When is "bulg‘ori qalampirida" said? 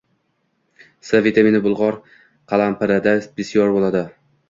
1.69-3.17